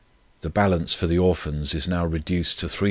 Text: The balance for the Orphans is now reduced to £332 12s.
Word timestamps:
The 0.39 0.49
balance 0.49 0.95
for 0.95 1.05
the 1.05 1.19
Orphans 1.19 1.75
is 1.75 1.87
now 1.87 2.07
reduced 2.07 2.57
to 2.61 2.65
£332 2.65 2.77
12s. 2.79 2.79